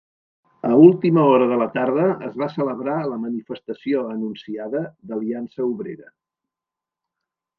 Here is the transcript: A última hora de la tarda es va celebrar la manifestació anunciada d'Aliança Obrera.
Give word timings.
A 0.71 0.73
última 0.87 1.21
hora 1.29 1.47
de 1.51 1.57
la 1.61 1.67
tarda 1.73 2.05
es 2.29 2.37
va 2.43 2.47
celebrar 2.53 2.95
la 3.11 3.19
manifestació 3.25 4.01
anunciada 4.15 4.83
d'Aliança 5.11 5.67
Obrera. 5.75 6.11